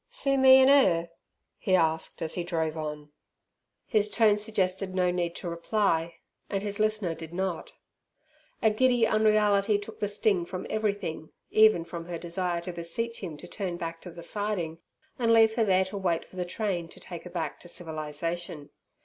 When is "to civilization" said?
17.59-18.71